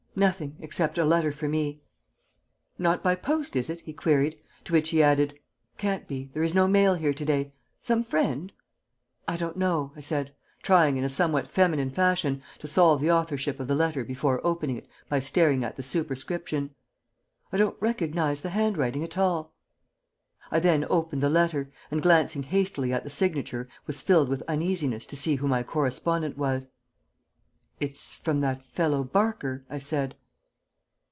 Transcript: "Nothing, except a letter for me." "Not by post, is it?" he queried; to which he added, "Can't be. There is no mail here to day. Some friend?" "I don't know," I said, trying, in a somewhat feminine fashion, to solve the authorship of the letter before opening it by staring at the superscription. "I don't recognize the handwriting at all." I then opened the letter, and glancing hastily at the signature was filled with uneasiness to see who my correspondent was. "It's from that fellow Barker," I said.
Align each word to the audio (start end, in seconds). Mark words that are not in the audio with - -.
"Nothing, 0.13 0.57
except 0.59 0.97
a 0.97 1.05
letter 1.05 1.31
for 1.31 1.47
me." 1.47 1.79
"Not 2.77 3.01
by 3.01 3.15
post, 3.15 3.55
is 3.55 3.69
it?" 3.69 3.79
he 3.79 3.93
queried; 3.93 4.37
to 4.65 4.73
which 4.73 4.89
he 4.89 5.01
added, 5.01 5.39
"Can't 5.77 6.05
be. 6.05 6.29
There 6.33 6.43
is 6.43 6.53
no 6.53 6.67
mail 6.67 6.95
here 6.95 7.13
to 7.13 7.23
day. 7.23 7.53
Some 7.79 8.03
friend?" 8.03 8.51
"I 9.25 9.37
don't 9.37 9.55
know," 9.55 9.93
I 9.95 10.01
said, 10.01 10.33
trying, 10.63 10.97
in 10.97 11.05
a 11.05 11.09
somewhat 11.09 11.49
feminine 11.49 11.91
fashion, 11.91 12.43
to 12.59 12.67
solve 12.67 12.99
the 12.99 13.09
authorship 13.09 13.57
of 13.57 13.69
the 13.69 13.73
letter 13.73 14.03
before 14.03 14.45
opening 14.45 14.75
it 14.75 14.87
by 15.07 15.21
staring 15.21 15.63
at 15.63 15.77
the 15.77 15.83
superscription. 15.95 16.71
"I 17.53 17.55
don't 17.57 17.81
recognize 17.81 18.41
the 18.41 18.49
handwriting 18.49 19.05
at 19.05 19.17
all." 19.17 19.53
I 20.51 20.59
then 20.59 20.85
opened 20.89 21.23
the 21.23 21.29
letter, 21.29 21.71
and 21.89 22.01
glancing 22.03 22.43
hastily 22.43 22.91
at 22.91 23.05
the 23.05 23.09
signature 23.09 23.69
was 23.87 24.01
filled 24.01 24.27
with 24.27 24.43
uneasiness 24.49 25.05
to 25.05 25.15
see 25.15 25.35
who 25.35 25.47
my 25.47 25.63
correspondent 25.63 26.37
was. 26.37 26.69
"It's 27.79 28.13
from 28.13 28.41
that 28.41 28.63
fellow 28.63 29.03
Barker," 29.03 29.65
I 29.67 29.79
said. 29.79 30.13